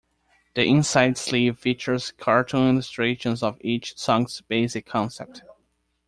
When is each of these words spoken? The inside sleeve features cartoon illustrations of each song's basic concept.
The 0.55 0.65
inside 0.65 1.15
sleeve 1.19 1.59
features 1.59 2.11
cartoon 2.13 2.69
illustrations 2.73 3.43
of 3.43 3.59
each 3.61 3.95
song's 3.99 4.41
basic 4.41 4.87
concept. 4.87 5.43